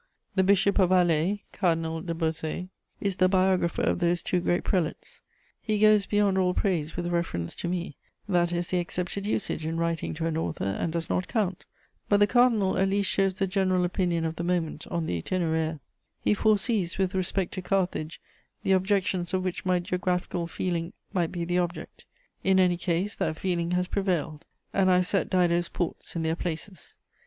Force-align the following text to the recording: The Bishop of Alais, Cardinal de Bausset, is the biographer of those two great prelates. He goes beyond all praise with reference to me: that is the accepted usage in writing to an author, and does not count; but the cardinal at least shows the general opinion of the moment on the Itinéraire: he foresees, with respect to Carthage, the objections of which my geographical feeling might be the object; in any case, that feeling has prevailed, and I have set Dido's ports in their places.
The 0.33 0.41
Bishop 0.41 0.79
of 0.79 0.89
Alais, 0.91 1.43
Cardinal 1.53 2.01
de 2.01 2.15
Bausset, 2.15 2.69
is 2.99 3.17
the 3.17 3.29
biographer 3.29 3.83
of 3.83 3.99
those 3.99 4.23
two 4.23 4.39
great 4.39 4.63
prelates. 4.63 5.21
He 5.61 5.77
goes 5.77 6.07
beyond 6.07 6.39
all 6.39 6.55
praise 6.55 6.95
with 6.95 7.05
reference 7.05 7.53
to 7.57 7.67
me: 7.67 7.97
that 8.27 8.51
is 8.51 8.69
the 8.69 8.79
accepted 8.79 9.27
usage 9.27 9.63
in 9.63 9.77
writing 9.77 10.15
to 10.15 10.25
an 10.25 10.37
author, 10.37 10.63
and 10.63 10.91
does 10.91 11.07
not 11.07 11.27
count; 11.27 11.65
but 12.09 12.19
the 12.19 12.25
cardinal 12.25 12.79
at 12.79 12.89
least 12.89 13.11
shows 13.11 13.35
the 13.35 13.45
general 13.45 13.85
opinion 13.85 14.25
of 14.25 14.37
the 14.37 14.43
moment 14.43 14.87
on 14.87 15.05
the 15.05 15.21
Itinéraire: 15.21 15.79
he 16.19 16.33
foresees, 16.33 16.97
with 16.97 17.13
respect 17.13 17.51
to 17.53 17.61
Carthage, 17.61 18.19
the 18.63 18.71
objections 18.71 19.35
of 19.35 19.43
which 19.43 19.65
my 19.65 19.77
geographical 19.77 20.47
feeling 20.47 20.93
might 21.13 21.31
be 21.31 21.45
the 21.45 21.59
object; 21.59 22.05
in 22.43 22.59
any 22.59 22.75
case, 22.75 23.13
that 23.17 23.37
feeling 23.37 23.69
has 23.73 23.87
prevailed, 23.87 24.45
and 24.73 24.89
I 24.89 24.95
have 24.95 25.05
set 25.05 25.29
Dido's 25.29 25.69
ports 25.69 26.15
in 26.15 26.23
their 26.23 26.35
places. 26.35 26.95